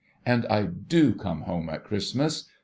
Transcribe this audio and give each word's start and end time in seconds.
And 0.25 0.47
I 0.47 0.63
do 0.63 1.13
come 1.13 1.41
home 1.41 1.69
at 1.69 1.83
Christmas. 1.83 2.49